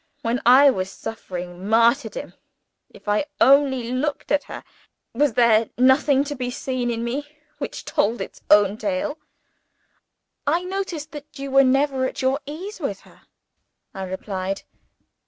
When 0.23 0.41
I 0.47 0.71
was 0.71 0.89
suffering 0.89 1.67
martyrdom, 1.69 2.33
if 2.89 3.07
I 3.07 3.25
only 3.39 3.91
looked 3.91 4.31
at 4.31 4.45
her 4.45 4.63
was 5.13 5.33
there 5.33 5.69
nothing 5.77 6.23
to 6.23 6.33
be 6.33 6.49
seen 6.49 6.89
in 6.89 7.03
me 7.03 7.37
which 7.59 7.85
told 7.85 8.19
its 8.19 8.41
own 8.49 8.79
tale?" 8.79 9.19
"I 10.47 10.63
noticed 10.63 11.11
that 11.11 11.37
you 11.37 11.51
were 11.51 11.63
never 11.63 12.05
at 12.07 12.23
your 12.23 12.39
ease 12.47 12.79
with 12.79 13.01
her," 13.01 13.27
I 13.93 14.05
replied. 14.05 14.63